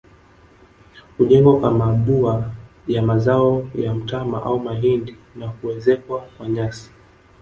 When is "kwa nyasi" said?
6.37-6.91